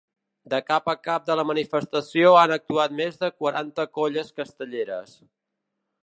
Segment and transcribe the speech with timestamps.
[0.51, 5.13] De cap a cap de la manifestació han actuat més de quaranta colles castelleres.